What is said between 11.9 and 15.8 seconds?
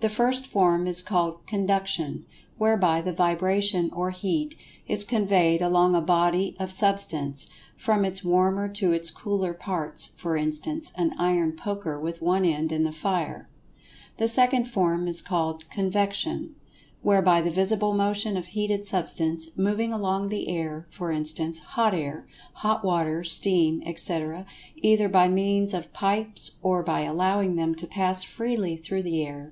with one end in the fire. The second form is called